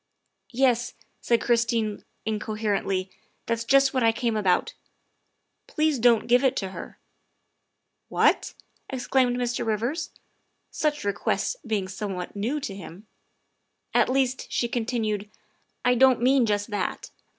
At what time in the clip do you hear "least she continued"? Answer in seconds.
14.09-15.29